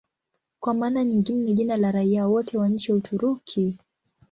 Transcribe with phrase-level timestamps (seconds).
[0.59, 3.77] Kwa maana nyingine ni jina la raia wote wa nchi ya Uturuki.